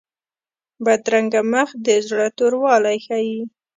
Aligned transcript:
بدرنګه 0.85 1.41
مخ 1.51 1.69
د 1.85 1.87
زړه 2.07 2.27
توروالی 2.37 2.97
ښيي 3.05 3.39